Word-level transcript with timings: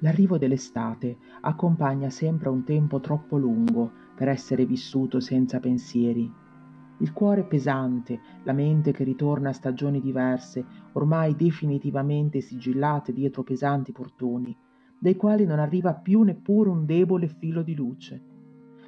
L'arrivo 0.00 0.36
dell'estate 0.36 1.16
accompagna 1.40 2.10
sempre 2.10 2.50
un 2.50 2.64
tempo 2.64 3.00
troppo 3.00 3.38
lungo 3.38 3.90
per 4.14 4.28
essere 4.28 4.66
vissuto 4.66 5.20
senza 5.20 5.58
pensieri. 5.58 6.30
Il 6.98 7.12
cuore 7.12 7.44
pesante, 7.44 8.20
la 8.44 8.52
mente 8.52 8.92
che 8.92 9.04
ritorna 9.04 9.50
a 9.50 9.54
stagioni 9.54 10.00
diverse, 10.00 10.64
ormai 10.92 11.34
definitivamente 11.34 12.40
sigillate 12.40 13.12
dietro 13.12 13.42
pesanti 13.42 13.92
portoni, 13.92 14.56
dai 14.98 15.16
quali 15.16 15.44
non 15.44 15.58
arriva 15.58 15.94
più 15.94 16.22
neppure 16.22 16.70
un 16.70 16.84
debole 16.86 17.28
filo 17.28 17.62
di 17.62 17.74
luce. 17.74 18.22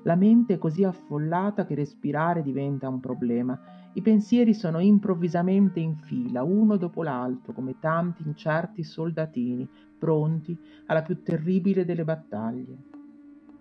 La 0.04 0.14
mente 0.14 0.54
è 0.54 0.59
così 0.59 0.84
affollata 0.84 1.66
che 1.66 1.75
respirare 1.75 2.43
diventa 2.43 2.88
un 2.88 3.00
problema. 3.00 3.59
I 3.95 4.02
pensieri 4.02 4.55
sono 4.55 4.78
improvvisamente 4.78 5.80
in 5.80 5.96
fila, 5.96 6.42
uno 6.42 6.77
dopo 6.77 7.02
l'altro, 7.02 7.52
come 7.52 7.79
tanti 7.79 8.23
incerti 8.24 8.83
soldatini, 8.84 9.69
pronti 9.98 10.56
alla 10.87 11.02
più 11.02 11.23
terribile 11.23 11.84
delle 11.84 12.05
battaglie. 12.05 12.79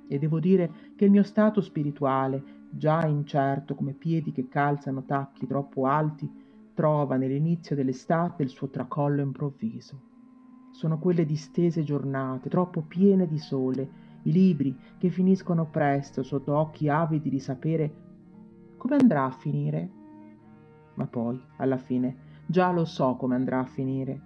E 0.07 0.19
devo 0.19 0.39
dire 0.39 0.71
che 0.95 1.05
il 1.05 1.11
mio 1.11 1.23
stato 1.23 1.61
spirituale, 1.61 2.55
già 2.69 3.05
incerto 3.05 3.73
come 3.73 3.93
piedi 3.93 4.31
che 4.31 4.47
calzano 4.47 5.03
tacchi 5.05 5.47
troppo 5.47 5.85
alti, 5.85 6.29
trova 6.73 7.17
nell'inizio 7.17 7.75
dell'estate 7.75 8.43
il 8.43 8.49
suo 8.49 8.69
tracollo 8.69 9.21
improvviso. 9.21 10.01
Sono 10.71 10.99
quelle 10.99 11.25
distese 11.25 11.81
giornate, 11.81 12.49
troppo 12.49 12.81
piene 12.81 13.27
di 13.27 13.39
sole, 13.39 13.89
i 14.23 14.31
libri 14.31 14.77
che 14.97 15.09
finiscono 15.09 15.67
presto 15.69 16.21
sotto 16.21 16.55
occhi 16.55 16.89
avidi 16.89 17.29
di 17.29 17.39
sapere 17.39 17.93
come 18.77 18.95
andrà 18.95 19.25
a 19.25 19.31
finire. 19.31 19.96
Ma 20.97 21.05
poi, 21.07 21.41
alla 21.57 21.77
fine, 21.77 22.15
già 22.45 22.71
lo 22.71 22.85
so 22.85 23.15
come 23.15 23.35
andrà 23.35 23.59
a 23.59 23.65
finire. 23.65 24.21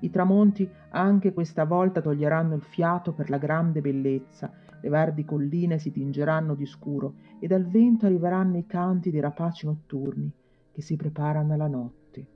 I 0.00 0.10
tramonti 0.10 0.68
anche 0.90 1.32
questa 1.32 1.64
volta 1.64 2.00
toglieranno 2.00 2.54
il 2.54 2.62
fiato 2.62 3.12
per 3.12 3.30
la 3.30 3.38
grande 3.38 3.80
bellezza, 3.80 4.52
le 4.80 4.88
verdi 4.88 5.24
colline 5.24 5.78
si 5.78 5.90
tingeranno 5.90 6.54
di 6.54 6.66
scuro 6.66 7.14
e 7.40 7.46
dal 7.48 7.66
vento 7.66 8.06
arriveranno 8.06 8.58
i 8.58 8.66
canti 8.66 9.10
dei 9.10 9.20
rapaci 9.20 9.66
notturni 9.66 10.30
che 10.72 10.82
si 10.82 10.94
preparano 10.94 11.52
alla 11.52 11.66
notte. 11.66 12.26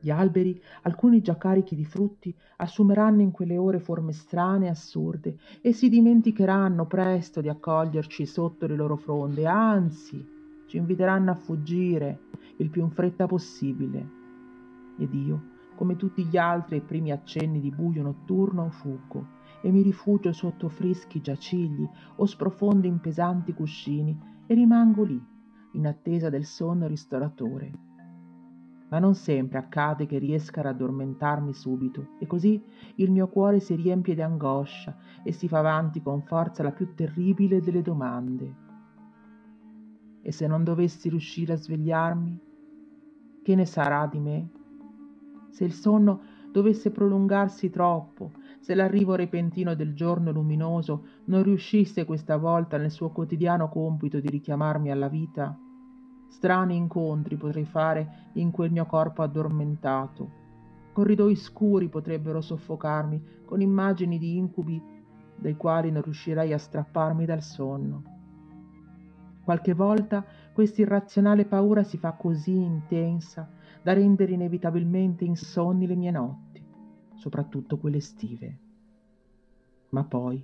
Gli 0.00 0.10
alberi, 0.10 0.60
alcuni 0.82 1.22
già 1.22 1.36
carichi 1.36 1.74
di 1.74 1.84
frutti, 1.84 2.34
assumeranno 2.56 3.22
in 3.22 3.30
quelle 3.30 3.56
ore 3.56 3.78
forme 3.78 4.12
strane 4.12 4.66
e 4.66 4.70
assurde 4.70 5.38
e 5.62 5.72
si 5.72 5.88
dimenticheranno 5.88 6.86
presto 6.86 7.40
di 7.40 7.48
accoglierci 7.48 8.26
sotto 8.26 8.66
le 8.66 8.76
loro 8.76 8.96
fronde, 8.96 9.46
anzi 9.46 10.33
ci 10.66 10.76
inviteranno 10.76 11.30
a 11.30 11.34
fuggire 11.34 12.20
il 12.56 12.70
più 12.70 12.82
in 12.82 12.90
fretta 12.90 13.26
possibile. 13.26 14.22
Ed 14.98 15.12
io, 15.14 15.42
come 15.74 15.96
tutti 15.96 16.24
gli 16.24 16.36
altri 16.36 16.76
ai 16.76 16.82
primi 16.82 17.10
accenni 17.10 17.60
di 17.60 17.70
buio 17.70 18.02
notturno, 18.02 18.70
fuggo 18.70 19.26
e 19.60 19.70
mi 19.70 19.82
rifugio 19.82 20.32
sotto 20.32 20.68
freschi 20.68 21.20
giacigli 21.20 21.88
o 22.16 22.26
sprofondo 22.26 22.86
in 22.86 23.00
pesanti 23.00 23.52
cuscini 23.54 24.16
e 24.46 24.54
rimango 24.54 25.02
lì, 25.04 25.20
in 25.72 25.86
attesa 25.86 26.28
del 26.28 26.44
sonno 26.44 26.86
ristoratore. 26.86 27.72
Ma 28.90 28.98
non 28.98 29.14
sempre 29.14 29.58
accade 29.58 30.06
che 30.06 30.18
riesca 30.18 30.60
ad 30.60 30.66
addormentarmi 30.66 31.52
subito, 31.52 32.08
e 32.20 32.26
così 32.26 32.62
il 32.96 33.10
mio 33.10 33.26
cuore 33.28 33.58
si 33.58 33.74
riempie 33.74 34.14
di 34.14 34.22
angoscia 34.22 34.96
e 35.24 35.32
si 35.32 35.48
fa 35.48 35.58
avanti 35.58 36.00
con 36.02 36.22
forza 36.22 36.62
la 36.62 36.70
più 36.70 36.94
terribile 36.94 37.60
delle 37.60 37.82
domande. 37.82 38.63
E 40.26 40.32
se 40.32 40.46
non 40.46 40.64
dovessi 40.64 41.10
riuscire 41.10 41.52
a 41.52 41.56
svegliarmi, 41.56 42.38
che 43.42 43.54
ne 43.54 43.66
sarà 43.66 44.06
di 44.06 44.18
me? 44.18 44.48
se 45.54 45.62
il 45.62 45.72
sonno 45.72 46.20
dovesse 46.50 46.90
prolungarsi 46.90 47.70
troppo, 47.70 48.32
se 48.58 48.74
l'arrivo 48.74 49.14
repentino 49.14 49.76
del 49.76 49.94
giorno 49.94 50.32
luminoso 50.32 51.06
non 51.26 51.44
riuscisse 51.44 52.04
questa 52.04 52.36
volta 52.38 52.76
nel 52.76 52.90
suo 52.90 53.10
quotidiano 53.10 53.68
compito 53.68 54.18
di 54.18 54.28
richiamarmi 54.28 54.90
alla 54.90 55.06
vita, 55.06 55.56
strani 56.26 56.74
incontri 56.74 57.36
potrei 57.36 57.64
fare 57.64 58.30
in 58.32 58.50
quel 58.50 58.72
mio 58.72 58.84
corpo 58.84 59.22
addormentato. 59.22 60.42
Corridoi 60.92 61.36
scuri 61.36 61.88
potrebbero 61.88 62.40
soffocarmi 62.40 63.42
con 63.44 63.60
immagini 63.60 64.18
di 64.18 64.36
incubi 64.36 64.82
dai 65.36 65.56
quali 65.56 65.92
non 65.92 66.02
riuscirei 66.02 66.52
a 66.52 66.58
strapparmi 66.58 67.24
dal 67.24 67.42
sonno. 67.42 68.13
Qualche 69.44 69.74
volta 69.74 70.24
questa 70.54 70.80
irrazionale 70.80 71.44
paura 71.44 71.82
si 71.82 71.98
fa 71.98 72.12
così 72.12 72.56
intensa 72.56 73.46
da 73.82 73.92
rendere 73.92 74.32
inevitabilmente 74.32 75.24
insonni 75.24 75.86
le 75.86 75.96
mie 75.96 76.10
notti, 76.10 76.64
soprattutto 77.14 77.76
quelle 77.76 77.98
estive. 77.98 78.58
Ma 79.90 80.02
poi 80.04 80.42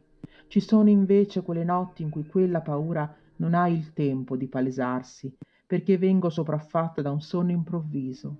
ci 0.49 0.60
sono 0.60 0.91
invece 0.91 1.43
quelle 1.43 1.65
notti 1.65 2.03
in 2.03 2.10
cui 2.10 2.27
quella 2.27 2.60
paura 2.60 3.10
non 3.37 3.55
ha 3.55 3.69
il 3.69 3.94
tempo 3.94 4.37
di 4.37 4.49
palesarsi, 4.49 5.34
perché 5.66 5.97
vengo 5.97 6.28
sopraffatta 6.28 7.00
da 7.00 7.10
un 7.10 7.22
sonno 7.22 7.53
improvviso. 7.53 8.37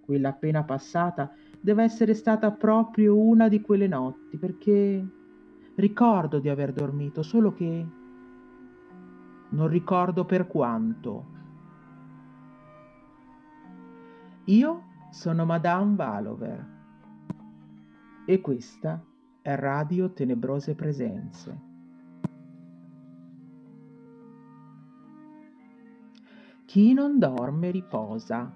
Quella 0.00 0.28
appena 0.28 0.62
passata 0.62 1.32
deve 1.60 1.82
essere 1.82 2.14
stata 2.14 2.52
proprio 2.52 3.18
una 3.18 3.48
di 3.48 3.60
quelle 3.60 3.88
notti, 3.88 4.36
perché 4.38 5.04
ricordo 5.74 6.38
di 6.38 6.48
aver 6.48 6.72
dormito, 6.72 7.22
solo 7.22 7.52
che 7.52 7.84
non 9.52 9.68
ricordo 9.68 10.24
per 10.24 10.46
quanto. 10.46 11.26
Io 14.46 14.82
sono 15.10 15.44
Madame 15.44 15.94
Valover 15.94 16.66
e 18.26 18.40
questa 18.40 19.02
è 19.40 19.54
Radio 19.54 20.12
Tenebrose 20.12 20.74
Presenze. 20.74 21.70
Chi 26.64 26.94
non 26.94 27.18
dorme 27.18 27.70
riposa, 27.70 28.50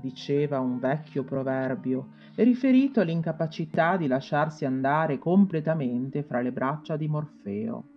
diceva 0.00 0.60
un 0.60 0.78
vecchio 0.78 1.24
proverbio, 1.24 2.08
riferito 2.34 3.00
all'incapacità 3.00 3.96
di 3.96 4.06
lasciarsi 4.06 4.66
andare 4.66 5.18
completamente 5.18 6.22
fra 6.22 6.42
le 6.42 6.52
braccia 6.52 6.98
di 6.98 7.08
Morfeo. 7.08 7.93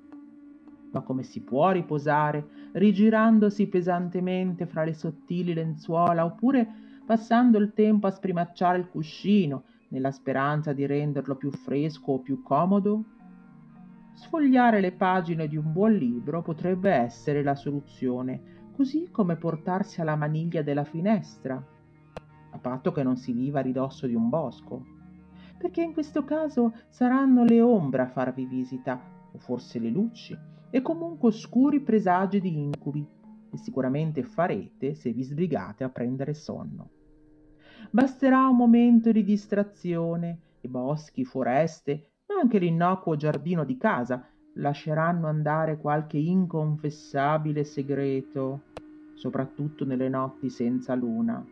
Ma 0.92 1.02
come 1.02 1.24
si 1.24 1.42
può 1.42 1.72
riposare 1.72 2.70
rigirandosi 2.74 3.68
pesantemente 3.68 4.66
fra 4.66 4.84
le 4.84 4.94
sottili 4.94 5.54
lenzuola 5.54 6.26
oppure 6.26 6.68
passando 7.06 7.58
il 7.58 7.74
tempo 7.74 8.08
a 8.08 8.12
sprimacciare 8.12 8.78
il 8.78 8.90
cuscino 8.90 9.64
nella 9.90 10.12
speranza 10.12 10.74
di 10.74 10.86
renderlo 10.86 11.36
più 11.36 11.52
fresco 11.52 12.14
o 12.14 12.20
più 12.20 12.42
comodo? 12.44 13.04
Sfogliare 14.14 14.82
le 14.82 14.94
pagine 14.94 15.48
di 15.48 15.58
un 15.58 15.72
buon 15.72 15.94
libro 15.94 16.42
potrebbe 16.42 16.92
essere 16.92 17.44
la 17.44 17.56
soluzione, 17.56 18.72
così 18.74 19.10
come 19.12 19.36
portarsi 19.36 20.02
alla 20.02 20.16
maniglia 20.16 20.64
della 20.64 20.84
finestra, 20.84 21.64
a 22.52 22.58
patto 22.58 22.92
che 22.92 23.04
non 23.04 23.16
si 23.16 23.32
viva 23.32 23.60
a 23.60 23.62
ridosso 23.62 24.08
di 24.08 24.16
un 24.16 24.28
bosco, 24.28 24.84
perché 25.58 25.84
in 25.84 25.94
questo 25.94 26.24
caso 26.24 26.74
saranno 26.90 27.44
le 27.44 27.62
ombre 27.62 28.02
a 28.02 28.08
farvi 28.08 28.46
visita, 28.46 29.00
o 29.32 29.38
forse 29.38 29.78
le 29.80 29.90
luci, 29.90 30.38
e 30.70 30.82
comunque 30.82 31.30
oscuri 31.30 31.80
presagi 31.82 32.42
di 32.42 32.58
incubi, 32.58 33.06
che 33.50 33.58
sicuramente 33.58 34.24
farete 34.24 34.94
se 34.94 35.12
vi 35.12 35.24
sbrigate 35.24 35.84
a 35.84 35.90
prendere 35.90 36.34
sonno. 36.34 36.90
Basterà 37.90 38.48
un 38.48 38.58
momento 38.58 39.12
di 39.12 39.24
distrazione, 39.24 40.40
i 40.62 40.68
boschi, 40.68 41.24
foreste, 41.24 42.10
ma 42.28 42.40
anche 42.42 42.58
l'innocuo 42.58 43.16
giardino 43.16 43.64
di 43.64 43.78
casa 43.78 44.28
lasceranno 44.56 45.28
andare 45.28 45.78
qualche 45.78 46.18
inconfessabile 46.18 47.64
segreto, 47.64 48.64
soprattutto 49.14 49.86
nelle 49.86 50.10
notti 50.10 50.50
senza 50.50 50.96
luna. 50.96 51.46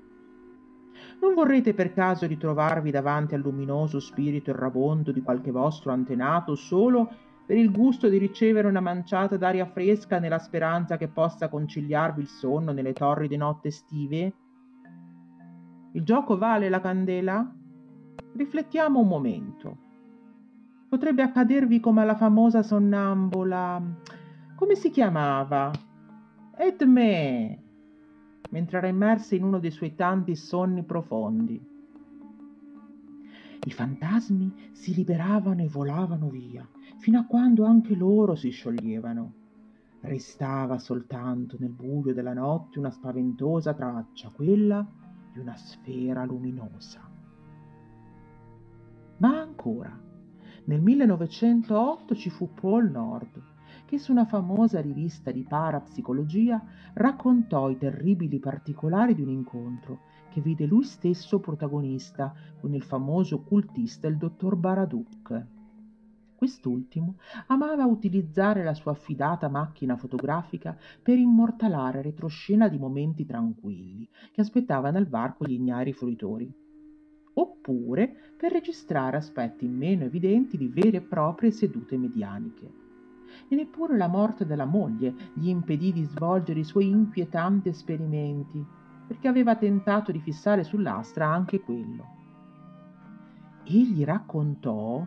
Non 1.22 1.34
vorrete 1.34 1.74
per 1.74 1.94
caso 1.94 2.26
ritrovarvi 2.26 2.92
davanti 2.92 3.36
al 3.36 3.42
luminoso 3.42 4.00
spirito 4.00 4.52
errabondo 4.52 5.12
di 5.12 5.22
qualche 5.22 5.52
vostro 5.52 5.92
antenato 5.92 6.56
solo 6.56 7.10
per 7.46 7.58
il 7.58 7.72
gusto 7.72 8.10
di 8.10 8.18
ricevere 8.18 8.68
una 8.68 8.80
manciata 8.80 9.38
d'aria 9.38 9.66
fresca 9.66 10.20
nella 10.20 10.40
speranza 10.40 10.98
che 10.98 11.08
possa 11.08 11.48
conciliarvi 11.48 12.22
il 12.22 12.28
sonno 12.28 12.72
nelle 12.72 12.94
torride 12.94 13.38
notte 13.38 13.68
estive? 13.68 14.34
Il 15.92 16.04
gioco 16.04 16.38
vale 16.38 16.70
la 16.70 16.82
candela? 16.82 17.56
Riflettiamo 18.36 19.00
un 19.00 19.08
momento. 19.08 19.78
Potrebbe 20.90 21.22
accadervi 21.22 21.80
come 21.80 22.02
alla 22.02 22.16
famosa 22.16 22.64
sonnambula. 22.64 23.82
Come 24.56 24.76
si 24.76 24.90
chiamava? 24.90 25.72
Edme, 26.58 27.64
mentre 28.50 28.78
era 28.78 28.88
immersa 28.88 29.36
in 29.36 29.44
uno 29.44 29.60
dei 29.60 29.72
suoi 29.72 29.94
tanti 29.94 30.36
sonni 30.36 30.84
profondi. 30.84 31.74
I 33.66 33.72
fantasmi 33.72 34.70
si 34.72 34.94
liberavano 34.94 35.62
e 35.62 35.68
volavano 35.68 36.30
via, 36.30 36.68
fino 37.06 37.20
a 37.20 37.26
quando 37.26 37.66
anche 37.66 37.94
loro 37.94 38.34
si 38.34 38.50
scioglievano. 38.50 39.34
Restava 40.00 40.80
soltanto 40.80 41.56
nel 41.60 41.70
buio 41.70 42.16
della 42.16 42.34
notte 42.34 42.80
una 42.80 42.90
spaventosa 42.90 43.76
traccia, 43.76 44.32
quella 44.32 44.84
di 45.32 45.38
una 45.38 45.56
sfera 45.56 46.26
luminosa. 46.26 47.08
Ma 49.18 49.40
ancora, 49.40 49.96
Nel 50.64 50.82
1908 50.82 52.16
ci 52.16 52.32
fu 52.32 52.52
Paul 52.56 52.90
Nord, 52.90 53.40
che 53.86 54.00
su 54.00 54.12
una 54.12 54.26
famosa 54.26 54.82
rivista 54.82 55.30
di 55.30 55.44
parapsicologia 55.44 56.60
raccontò 56.96 57.70
i 57.70 57.78
terribili 57.78 58.40
particolari 58.40 59.14
di 59.14 59.22
un 59.22 59.30
incontro 59.30 60.00
che 60.32 60.42
vide 60.42 60.66
lui 60.66 60.84
stesso 60.84 61.40
protagonista 61.40 62.34
con 62.60 62.74
il 62.74 62.82
famoso 62.82 63.36
occultista 63.36 64.08
il 64.08 64.18
dottor 64.18 64.56
Baraduc. 64.56 65.54
Quest'ultimo 66.36 67.16
amava 67.48 67.86
utilizzare 67.86 68.64
la 68.64 68.74
sua 68.74 68.92
affidata 68.92 69.48
macchina 69.48 69.96
fotografica 69.96 70.78
per 71.02 71.18
immortalare 71.18 72.02
retroscena 72.02 72.68
di 72.68 72.78
momenti 72.78 73.26
tranquilli 73.26 74.08
che 74.32 74.42
aspettavano 74.42 74.98
al 74.98 75.08
varco 75.08 75.46
gli 75.46 75.54
ignari 75.54 75.94
fruitori, 75.94 76.52
oppure 77.36 78.34
per 78.36 78.52
registrare 78.52 79.18
aspetti 79.18 79.66
meno 79.66 80.04
evidenti 80.04 80.58
di 80.58 80.68
vere 80.68 80.98
e 80.98 81.02
proprie 81.02 81.52
sedute 81.52 81.98
medianiche. 81.98 82.84
E 83.48 83.56
neppure 83.56 83.98
la 83.98 84.08
morte 84.08 84.46
della 84.46 84.66
moglie 84.66 85.14
gli 85.34 85.48
impedì 85.48 85.94
di 85.94 86.04
svolgere 86.04 86.60
i 86.60 86.66
suoi 86.66 86.90
inquietanti 86.90 87.70
esperimenti, 87.70 88.64
perché 89.08 89.28
aveva 89.28 89.56
tentato 89.56 90.12
di 90.12 90.20
fissare 90.20 90.64
sull'astra 90.64 91.28
anche 91.28 91.62
quello. 91.62 92.06
Egli 93.64 94.04
raccontò 94.04 95.06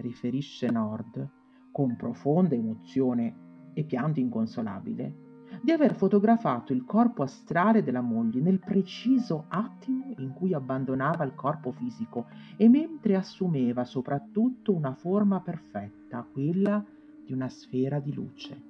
riferisce 0.00 0.70
Nord, 0.70 1.28
con 1.70 1.96
profonda 1.96 2.54
emozione 2.54 3.48
e 3.72 3.84
pianto 3.84 4.20
inconsolabile, 4.20 5.28
di 5.62 5.72
aver 5.72 5.94
fotografato 5.94 6.72
il 6.72 6.84
corpo 6.84 7.22
astrale 7.22 7.82
della 7.82 8.00
moglie 8.00 8.40
nel 8.40 8.60
preciso 8.60 9.46
attimo 9.48 10.14
in 10.18 10.32
cui 10.32 10.54
abbandonava 10.54 11.24
il 11.24 11.34
corpo 11.34 11.72
fisico 11.72 12.26
e 12.56 12.68
mentre 12.68 13.16
assumeva 13.16 13.84
soprattutto 13.84 14.72
una 14.72 14.94
forma 14.94 15.40
perfetta, 15.40 16.26
quella 16.30 16.84
di 17.24 17.32
una 17.32 17.48
sfera 17.48 17.98
di 17.98 18.12
luce. 18.12 18.62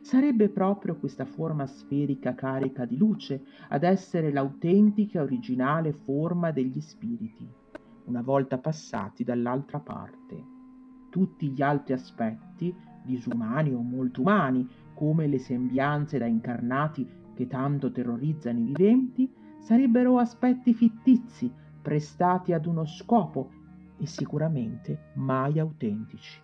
Sarebbe 0.00 0.48
proprio 0.48 0.96
questa 0.96 1.26
forma 1.26 1.66
sferica 1.66 2.34
carica 2.34 2.86
di 2.86 2.96
luce 2.96 3.44
ad 3.68 3.82
essere 3.84 4.32
l'autentica 4.32 5.22
originale 5.22 5.92
forma 5.92 6.50
degli 6.50 6.80
spiriti 6.80 7.62
una 8.04 8.22
volta 8.22 8.58
passati 8.58 9.24
dall'altra 9.24 9.78
parte. 9.80 10.52
Tutti 11.10 11.48
gli 11.50 11.62
altri 11.62 11.94
aspetti, 11.94 12.74
disumani 13.02 13.72
o 13.72 13.80
molto 13.80 14.20
umani, 14.20 14.68
come 14.94 15.26
le 15.26 15.38
sembianze 15.38 16.18
da 16.18 16.26
incarnati 16.26 17.08
che 17.34 17.46
tanto 17.46 17.90
terrorizzano 17.90 18.58
i 18.58 18.64
viventi, 18.64 19.32
sarebbero 19.58 20.18
aspetti 20.18 20.74
fittizi, 20.74 21.50
prestati 21.82 22.52
ad 22.52 22.66
uno 22.66 22.84
scopo 22.84 23.50
e 23.98 24.06
sicuramente 24.06 25.10
mai 25.14 25.58
autentici. 25.58 26.40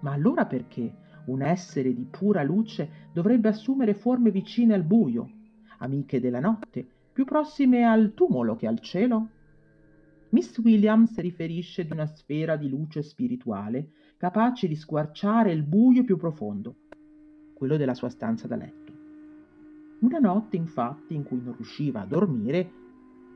Ma 0.00 0.12
allora 0.12 0.46
perché 0.46 1.08
un 1.26 1.42
essere 1.42 1.94
di 1.94 2.04
pura 2.04 2.42
luce 2.42 3.08
dovrebbe 3.12 3.48
assumere 3.48 3.94
forme 3.94 4.30
vicine 4.30 4.74
al 4.74 4.82
buio, 4.82 5.30
amiche 5.78 6.20
della 6.20 6.40
notte, 6.40 6.86
più 7.12 7.24
prossime 7.24 7.84
al 7.84 8.14
tumulo 8.14 8.56
che 8.56 8.66
al 8.66 8.80
cielo? 8.80 9.28
Miss 10.30 10.56
Williams 10.58 11.18
riferisce 11.18 11.84
di 11.84 11.90
una 11.90 12.06
sfera 12.06 12.56
di 12.56 12.68
luce 12.68 13.02
spirituale 13.02 13.90
capace 14.16 14.68
di 14.68 14.76
squarciare 14.76 15.50
il 15.50 15.64
buio 15.64 16.04
più 16.04 16.16
profondo, 16.16 16.76
quello 17.52 17.76
della 17.76 17.94
sua 17.94 18.10
stanza 18.10 18.46
da 18.46 18.54
letto. 18.54 18.92
Una 20.00 20.20
notte, 20.20 20.56
infatti, 20.56 21.14
in 21.14 21.24
cui 21.24 21.42
non 21.42 21.56
riusciva 21.56 22.02
a 22.02 22.06
dormire, 22.06 22.72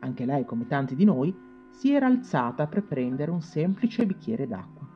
anche 0.01 0.25
lei, 0.25 0.45
come 0.45 0.69
tanti 0.69 0.95
di 0.95 1.05
noi, 1.05 1.35
si 1.71 1.91
era 1.91 2.07
alzata 2.07 2.69
per 2.69 2.85
prendere 2.85 3.33
un 3.33 3.43
semplice 3.43 4.07
bicchiere 4.07 4.47
d'acqua. 4.47 4.87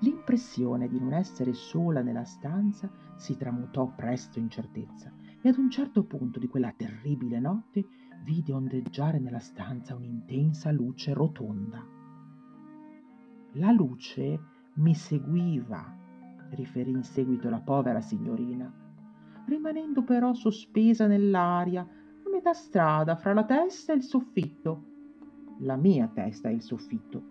L'impressione 0.00 0.88
di 0.88 0.98
non 0.98 1.12
essere 1.12 1.52
sola 1.52 2.02
nella 2.02 2.24
stanza 2.24 2.90
si 3.14 3.36
tramutò 3.36 3.92
presto 3.94 4.40
in 4.40 4.50
certezza 4.50 5.12
e 5.40 5.48
ad 5.48 5.56
un 5.56 5.70
certo 5.70 6.02
punto 6.02 6.40
di 6.40 6.48
quella 6.48 6.74
terribile 6.76 7.38
notte 7.38 7.86
vide 8.22 8.52
ondeggiare 8.52 9.18
nella 9.18 9.38
stanza 9.38 9.94
un'intensa 9.94 10.70
luce 10.70 11.12
rotonda. 11.12 11.84
La 13.54 13.70
luce 13.72 14.40
mi 14.74 14.94
seguiva, 14.94 15.96
riferì 16.50 16.90
in 16.90 17.02
seguito 17.02 17.50
la 17.50 17.60
povera 17.60 18.00
signorina, 18.00 18.72
rimanendo 19.46 20.02
però 20.02 20.32
sospesa 20.32 21.06
nell'aria 21.06 21.82
a 21.82 22.30
metà 22.30 22.52
strada 22.52 23.16
fra 23.16 23.34
la 23.34 23.44
testa 23.44 23.92
e 23.92 23.96
il 23.96 24.02
soffitto. 24.02 24.84
La 25.58 25.76
mia 25.76 26.08
testa 26.08 26.48
e 26.48 26.54
il 26.54 26.62
soffitto. 26.62 27.30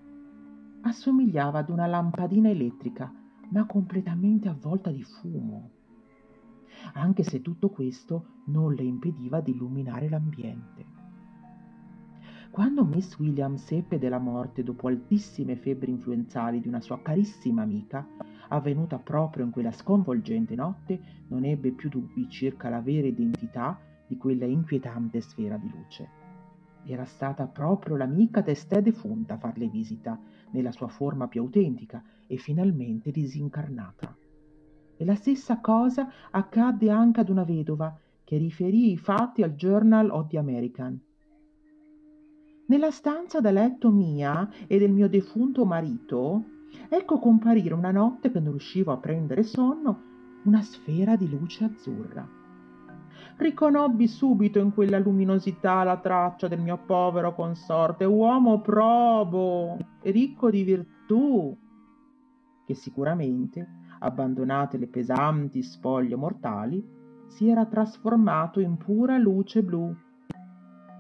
Assomigliava 0.82 1.60
ad 1.60 1.70
una 1.70 1.88
lampadina 1.88 2.50
elettrica, 2.50 3.12
ma 3.50 3.66
completamente 3.66 4.48
avvolta 4.48 4.92
di 4.92 5.04
fumo 5.04 5.80
anche 6.94 7.24
se 7.24 7.42
tutto 7.42 7.70
questo 7.70 8.42
non 8.46 8.74
le 8.74 8.84
impediva 8.84 9.42
di 9.42 9.52
illuminare 9.52 10.10
l'ambiente. 10.10 10.86
Quando 12.52 12.84
Miss 12.84 13.18
Williams 13.18 13.64
seppe 13.64 13.98
della 13.98 14.20
morte 14.20 14.62
dopo 14.62 14.88
altissime 14.88 15.56
febbri 15.56 15.90
influenzali 15.90 16.60
di 16.60 16.68
una 16.68 16.82
sua 16.82 17.02
carissima 17.02 17.62
amica, 17.62 18.06
avvenuta 18.50 18.98
proprio 19.00 19.46
in 19.46 19.52
quella 19.52 19.72
sconvolgente 19.72 20.56
notte, 20.56 21.00
non 21.28 21.46
ebbe 21.46 21.72
più 21.72 21.88
dubbi 21.88 22.30
circa 22.30 22.68
la 22.68 22.82
vera 22.82 23.08
identità 23.08 23.80
di 24.06 24.18
quella 24.18 24.46
inquietante 24.46 25.22
sfera 25.22 25.56
di 25.56 25.70
luce. 25.70 26.10
Era 26.84 27.06
stata 27.06 27.48
proprio 27.48 27.96
l'amica 27.96 28.42
testè 28.42 28.82
defunta 28.82 29.36
a 29.36 29.38
farle 29.38 29.70
visita, 29.70 30.20
nella 30.52 30.72
sua 30.72 30.90
forma 30.90 31.30
più 31.30 31.42
autentica 31.42 32.04
e 32.28 32.36
finalmente 32.36 33.12
disincarnata. 33.12 34.14
E 35.02 35.04
la 35.04 35.16
stessa 35.16 35.60
cosa 35.62 36.08
accadde 36.30 36.92
anche 36.92 37.22
ad 37.22 37.30
una 37.30 37.44
vedova 37.44 37.92
che 38.24 38.38
riferì 38.38 38.92
i 38.92 38.98
fatti 38.98 39.42
al 39.42 39.56
Journal 39.56 40.12
of 40.12 40.28
the 40.28 40.38
American. 40.38 41.02
Nella 42.68 42.92
stanza 42.92 43.42
da 43.42 43.50
letto 43.50 43.90
mia 43.90 44.48
e 44.68 44.78
del 44.78 44.92
mio 44.92 45.10
defunto 45.10 45.66
marito, 45.66 46.44
ecco 46.88 47.18
comparire 47.18 47.74
una 47.74 47.90
notte 47.90 48.30
che 48.30 48.40
non 48.40 48.52
riuscivo 48.52 48.92
a 48.92 48.98
prendere 48.98 49.42
sonno 49.42 50.02
una 50.44 50.62
sfera 50.62 51.16
di 51.16 51.28
luce 51.28 51.64
azzurra. 51.64 52.30
Riconobbi 53.38 54.08
subito 54.08 54.60
in 54.60 54.72
quella 54.72 55.00
luminosità 55.00 55.82
la 55.84 55.98
traccia 55.98 56.48
del 56.48 56.62
mio 56.62 56.78
povero 56.78 57.34
consorte, 57.34 58.06
uomo 58.06 58.62
probo 58.62 59.80
e 60.00 60.12
ricco 60.12 60.52
di 60.52 60.62
virtù, 60.62 61.58
che 62.68 62.76
sicuramente 62.76 63.80
abbandonate 64.04 64.78
le 64.78 64.88
pesanti 64.88 65.62
spoglie 65.62 66.16
mortali, 66.16 66.84
si 67.28 67.48
era 67.48 67.66
trasformato 67.66 68.60
in 68.60 68.78
pura 68.78 69.18
luce 69.18 69.64
blu, 69.64 69.96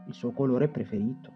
il 0.07 0.13
suo 0.13 0.31
colore 0.31 0.67
preferito. 0.67 1.31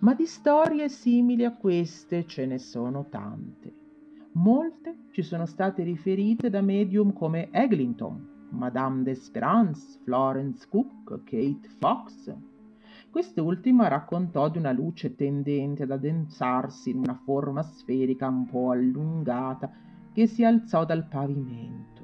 Ma 0.00 0.14
di 0.14 0.26
storie 0.26 0.88
simili 0.88 1.44
a 1.44 1.56
queste 1.56 2.26
ce 2.26 2.44
ne 2.46 2.58
sono 2.58 3.06
tante. 3.08 3.72
Molte 4.32 5.06
ci 5.12 5.22
sono 5.22 5.46
state 5.46 5.82
riferite 5.82 6.50
da 6.50 6.60
medium 6.60 7.12
come 7.12 7.50
Eglinton, 7.50 8.48
Madame 8.50 9.02
d'Esperance, 9.02 10.00
Florence 10.04 10.66
Cook, 10.68 11.22
Kate 11.24 11.68
Fox, 11.78 12.32
Quest'ultima 13.14 13.86
raccontò 13.86 14.48
di 14.48 14.58
una 14.58 14.72
luce 14.72 15.14
tendente 15.14 15.84
ad 15.84 15.92
addensarsi 15.92 16.90
in 16.90 16.98
una 16.98 17.14
forma 17.14 17.62
sferica 17.62 18.26
un 18.26 18.44
po' 18.44 18.72
allungata 18.72 19.70
che 20.12 20.26
si 20.26 20.44
alzò 20.44 20.84
dal 20.84 21.06
pavimento, 21.06 22.02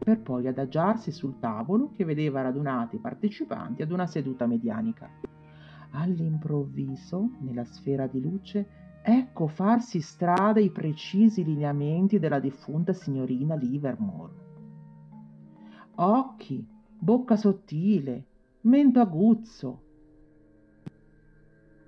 per 0.00 0.20
poi 0.20 0.48
adagiarsi 0.48 1.12
sul 1.12 1.38
tavolo 1.38 1.92
che 1.92 2.04
vedeva 2.04 2.40
radunati 2.40 2.96
i 2.96 2.98
partecipanti 2.98 3.82
ad 3.82 3.92
una 3.92 4.08
seduta 4.08 4.48
medianica. 4.48 5.08
All'improvviso, 5.90 7.36
nella 7.38 7.64
sfera 7.64 8.08
di 8.08 8.20
luce, 8.20 8.66
ecco 9.00 9.46
farsi 9.46 10.00
strada 10.00 10.58
i 10.58 10.70
precisi 10.70 11.44
lineamenti 11.44 12.18
della 12.18 12.40
defunta 12.40 12.92
signorina 12.92 13.54
Livermore. 13.54 14.32
Occhi, 15.94 16.66
bocca 16.98 17.36
sottile, 17.36 18.24
mento 18.62 18.98
aguzzo, 18.98 19.82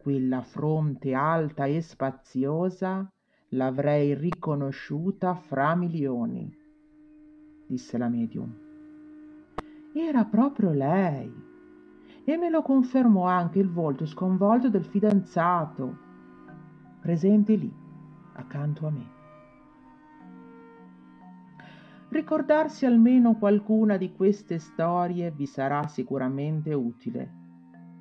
quella 0.03 0.41
fronte 0.41 1.15
alta 1.15 1.67
e 1.67 1.81
spaziosa 1.83 3.07
l'avrei 3.51 4.15
riconosciuta 4.15 5.35
fra 5.35 5.75
milioni, 5.75 6.51
disse 7.67 7.99
la 7.99 8.09
medium. 8.09 8.53
Era 9.93 10.25
proprio 10.25 10.73
lei. 10.73 11.49
E 12.25 12.37
me 12.37 12.51
lo 12.51 12.63
confermò 12.63 13.25
anche 13.27 13.59
il 13.59 13.71
volto 13.71 14.07
sconvolto 14.07 14.69
del 14.69 14.85
fidanzato, 14.85 15.97
presente 17.01 17.55
lì, 17.55 17.73
accanto 18.35 18.87
a 18.87 18.91
me. 18.91 19.19
Ricordarsi 22.11 22.87
almeno 22.87 23.37
qualcuna 23.37 23.97
di 23.97 24.13
queste 24.13 24.59
storie 24.59 25.31
vi 25.31 25.47
sarà 25.47 25.87
sicuramente 25.89 26.73
utile 26.75 27.40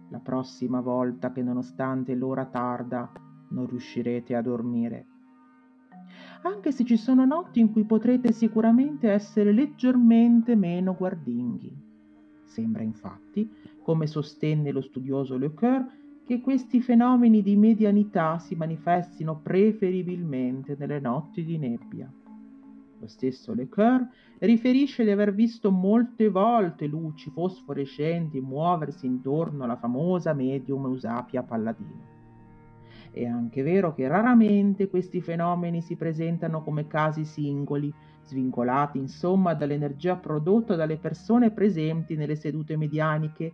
la 0.10 0.20
prossima 0.20 0.82
volta 0.82 1.32
che 1.32 1.42
nonostante 1.42 2.16
l'ora 2.16 2.46
tarda 2.46 3.12
non 3.50 3.68
riuscirete 3.68 4.36
a 4.36 4.42
dormire. 4.42 5.06
Anche 6.44 6.72
se 6.72 6.86
ci 6.86 6.98
sono 6.98 7.26
notti 7.26 7.60
in 7.60 7.72
cui 7.72 7.84
potrete 7.84 8.32
sicuramente 8.32 9.10
essere 9.10 9.52
leggermente 9.52 10.56
meno 10.56 10.96
guardinghi. 10.96 11.72
Sembra 12.46 12.82
infatti, 12.82 13.50
come 13.82 14.08
sostenne 14.08 14.72
lo 14.72 14.82
studioso 14.82 15.38
Lecoeur, 15.38 15.86
che 16.26 16.42
questi 16.42 16.82
fenomeni 16.82 17.42
di 17.42 17.56
medianità 17.56 18.38
si 18.40 18.56
manifestino 18.56 19.40
preferibilmente 19.42 20.76
nelle 20.78 21.00
notti 21.00 21.44
di 21.44 21.58
nebbia. 21.58 22.12
Lo 23.00 23.08
stesso 23.08 23.54
Lecoeur 23.54 24.06
riferisce 24.40 25.06
di 25.06 25.12
aver 25.12 25.34
visto 25.34 25.72
molte 25.72 26.28
volte 26.30 26.86
luci 26.86 27.30
fosforescenti 27.30 28.42
muoversi 28.42 29.06
intorno 29.06 29.64
alla 29.64 29.78
famosa 29.78 30.34
medium 30.34 30.86
Eusapia 30.86 31.42
Palladino. 31.44 32.18
È 33.12 33.26
anche 33.26 33.64
vero 33.64 33.94
che 33.94 34.08
raramente 34.08 34.90
questi 34.90 35.22
fenomeni 35.22 35.82
si 35.82 35.96
presentano 35.96 36.62
come 36.62 36.88
casi 36.88 37.24
singoli, 37.24 37.92
svincolati 38.24 38.98
insomma 38.98 39.54
dall'energia 39.54 40.18
prodotta 40.18 40.76
dalle 40.76 40.98
persone 40.98 41.52
presenti 41.52 42.16
nelle 42.16 42.36
sedute 42.36 42.76
medianiche 42.76 43.54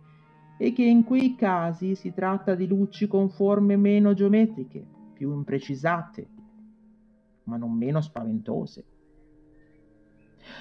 e 0.58 0.72
che 0.72 0.82
in 0.82 1.04
quei 1.04 1.36
casi 1.36 1.94
si 1.94 2.12
tratta 2.12 2.54
di 2.54 2.66
luci 2.66 3.06
con 3.06 3.30
forme 3.30 3.76
meno 3.76 4.12
geometriche, 4.12 4.84
più 5.14 5.32
imprecisate, 5.32 6.28
ma 7.44 7.56
non 7.56 7.72
meno 7.72 8.00
spaventose. 8.00 8.95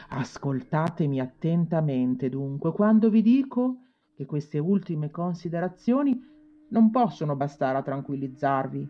Ascoltatemi 0.08 1.20
attentamente 1.20 2.30
dunque 2.30 2.72
quando 2.72 3.10
vi 3.10 3.22
dico 3.22 3.78
che 4.16 4.26
queste 4.26 4.60
ultime 4.60 5.12
considerazioni 5.12 6.20
non 6.70 6.90
possono 6.92 7.36
bastare 7.36 7.78
a 7.78 7.82
tranquillizzarvi. 7.84 8.90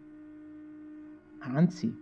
Anzi, 1.40 1.94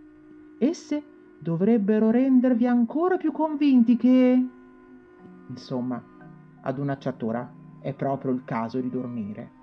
esse 0.60 1.04
dovrebbero 1.40 2.10
rendervi 2.10 2.68
ancora 2.68 3.18
più 3.18 3.32
convinti 3.32 3.96
che... 3.98 4.48
Insomma, 5.50 6.02
ad 6.62 6.78
una 6.78 6.98
certa 6.98 7.26
ora 7.26 7.54
è 7.80 7.94
proprio 7.94 8.32
il 8.32 8.44
caso 8.46 8.80
di 8.80 8.90
dormire. 8.90 9.62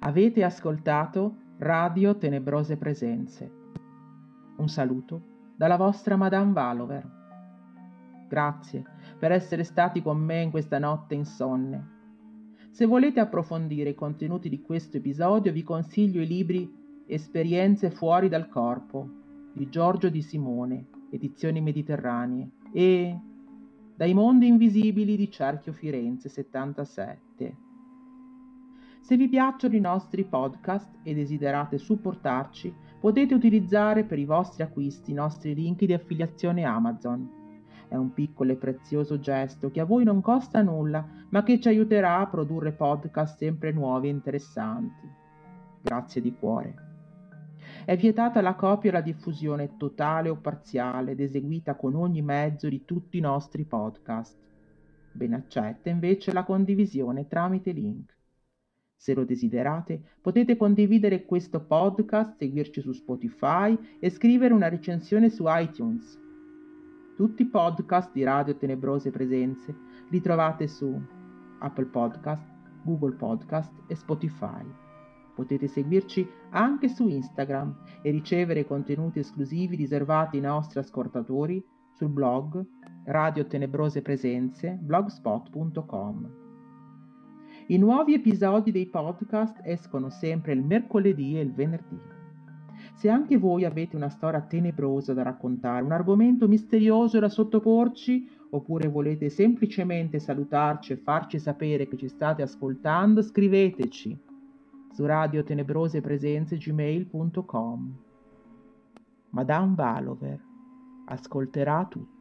Avete 0.00 0.44
ascoltato 0.44 1.36
Radio 1.58 2.16
Tenebrose 2.16 2.76
Presenze. 2.76 3.48
Un 4.56 4.68
saluto 4.68 5.22
dalla 5.56 5.76
vostra 5.76 6.16
Madame 6.16 6.52
Valover. 6.52 7.08
Grazie 8.28 8.82
per 9.16 9.30
essere 9.30 9.62
stati 9.62 10.02
con 10.02 10.18
me 10.18 10.42
in 10.42 10.50
questa 10.50 10.80
notte 10.80 11.14
insonne. 11.14 11.92
Se 12.70 12.86
volete 12.86 13.20
approfondire 13.20 13.90
i 13.90 13.94
contenuti 13.94 14.48
di 14.48 14.62
questo 14.62 14.96
episodio 14.96 15.52
vi 15.52 15.62
consiglio 15.62 16.20
i 16.20 16.26
libri 16.26 16.82
Esperienze 17.06 17.90
fuori 17.90 18.28
dal 18.28 18.48
corpo 18.48 19.08
di 19.52 19.68
Giorgio 19.68 20.08
Di 20.08 20.22
Simone, 20.22 20.86
edizioni 21.10 21.60
mediterranee, 21.60 22.50
e 22.72 23.16
Dai 23.94 24.12
mondi 24.12 24.48
invisibili 24.48 25.16
di 25.16 25.30
Cerchio 25.30 25.72
Firenze 25.72 26.28
77 26.28 27.63
se 29.04 29.18
vi 29.18 29.28
piacciono 29.28 29.76
i 29.76 29.80
nostri 29.80 30.24
podcast 30.24 30.90
e 31.02 31.12
desiderate 31.12 31.76
supportarci, 31.76 32.74
potete 32.98 33.34
utilizzare 33.34 34.02
per 34.04 34.18
i 34.18 34.24
vostri 34.24 34.62
acquisti 34.62 35.10
i 35.10 35.14
nostri 35.14 35.54
link 35.54 35.84
di 35.84 35.92
affiliazione 35.92 36.64
Amazon. 36.64 37.28
È 37.86 37.96
un 37.96 38.14
piccolo 38.14 38.52
e 38.52 38.56
prezioso 38.56 39.20
gesto 39.20 39.70
che 39.70 39.80
a 39.80 39.84
voi 39.84 40.04
non 40.04 40.22
costa 40.22 40.62
nulla, 40.62 41.06
ma 41.28 41.42
che 41.42 41.60
ci 41.60 41.68
aiuterà 41.68 42.20
a 42.20 42.28
produrre 42.28 42.72
podcast 42.72 43.36
sempre 43.36 43.72
nuovi 43.72 44.08
e 44.08 44.12
interessanti. 44.12 45.06
Grazie 45.82 46.22
di 46.22 46.34
cuore. 46.34 46.74
È 47.84 47.94
vietata 47.98 48.40
la 48.40 48.54
copia 48.54 48.88
e 48.88 48.92
la 48.94 49.00
diffusione 49.02 49.76
totale 49.76 50.30
o 50.30 50.36
parziale 50.36 51.10
ed 51.10 51.20
eseguita 51.20 51.74
con 51.74 51.94
ogni 51.94 52.22
mezzo 52.22 52.70
di 52.70 52.86
tutti 52.86 53.18
i 53.18 53.20
nostri 53.20 53.66
podcast. 53.66 54.38
Ben 55.12 55.34
accetta 55.34 55.90
invece 55.90 56.32
la 56.32 56.44
condivisione 56.44 57.28
tramite 57.28 57.70
link. 57.72 58.14
Se 58.96 59.14
lo 59.14 59.24
desiderate, 59.24 60.00
potete 60.20 60.56
condividere 60.56 61.24
questo 61.24 61.60
podcast, 61.60 62.36
seguirci 62.38 62.80
su 62.80 62.92
Spotify 62.92 63.76
e 63.98 64.10
scrivere 64.10 64.54
una 64.54 64.68
recensione 64.68 65.28
su 65.30 65.44
iTunes. 65.46 66.18
Tutti 67.16 67.42
i 67.42 67.46
podcast 67.46 68.12
di 68.12 68.24
Radio 68.24 68.56
Tenebrose 68.56 69.10
Presenze 69.10 69.74
li 70.10 70.20
trovate 70.20 70.66
su 70.66 71.00
Apple 71.60 71.86
Podcast, 71.86 72.44
Google 72.82 73.14
Podcast 73.14 73.72
e 73.86 73.94
Spotify. 73.94 74.64
Potete 75.34 75.66
seguirci 75.66 76.26
anche 76.50 76.88
su 76.88 77.08
Instagram 77.08 77.76
e 78.02 78.10
ricevere 78.10 78.66
contenuti 78.66 79.18
esclusivi 79.18 79.76
riservati 79.76 80.36
ai 80.36 80.42
nostri 80.42 80.78
ascoltatori 80.78 81.62
sul 81.92 82.08
blog 82.08 82.64
Radio 83.06 83.46
Tenebrose 83.46 84.02
Presenze 84.02 84.78
blogspot.com. 84.80 86.43
I 87.68 87.78
nuovi 87.78 88.12
episodi 88.12 88.70
dei 88.70 88.84
podcast 88.84 89.62
escono 89.64 90.10
sempre 90.10 90.52
il 90.52 90.62
mercoledì 90.62 91.38
e 91.38 91.40
il 91.40 91.54
venerdì. 91.54 91.98
Se 92.92 93.08
anche 93.08 93.38
voi 93.38 93.64
avete 93.64 93.96
una 93.96 94.10
storia 94.10 94.42
tenebrosa 94.42 95.14
da 95.14 95.22
raccontare, 95.22 95.82
un 95.82 95.92
argomento 95.92 96.46
misterioso 96.46 97.18
da 97.18 97.30
sottoporci, 97.30 98.28
oppure 98.50 98.88
volete 98.88 99.30
semplicemente 99.30 100.18
salutarci 100.18 100.92
e 100.92 100.96
farci 100.96 101.38
sapere 101.38 101.88
che 101.88 101.96
ci 101.96 102.08
state 102.08 102.42
ascoltando, 102.42 103.22
scriveteci 103.22 104.14
su 104.92 105.06
radiotenebrosepresenze.gmail.com 105.06 107.96
Madame 109.30 109.74
Valover 109.74 110.38
ascolterà 111.06 111.86
tutto. 111.88 112.13